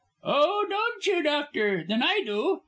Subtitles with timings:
[0.23, 2.59] "Oh, don't you, doctor, then I do.